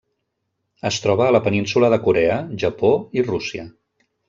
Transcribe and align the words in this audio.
Es 0.89 0.97
troba 1.03 1.27
a 1.27 1.35
la 1.35 1.41
Península 1.49 1.91
de 1.95 2.01
Corea, 2.07 2.39
Japó 2.65 2.93
i 3.21 3.27
Rússia. 3.31 3.71